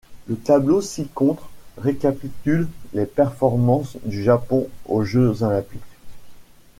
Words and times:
Le 0.27 0.35
tableau 0.35 0.81
ci-contre 0.81 1.47
récapitule 1.77 2.67
les 2.93 3.05
performances 3.05 3.97
du 4.03 4.23
Japon 4.23 4.67
aux 4.87 5.03
Jeux 5.03 5.43
olympiques. 5.43 5.79